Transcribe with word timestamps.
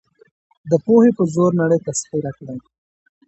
د 0.69 0.71
پوهې 0.85 1.11
په 1.17 1.23
زور 1.33 1.51
نړۍ 1.61 1.79
تسخیر 1.87 2.25
کړئ. 2.37 2.57